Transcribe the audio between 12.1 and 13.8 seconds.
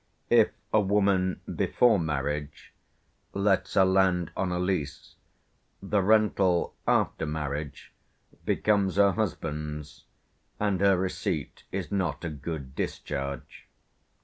a good discharge.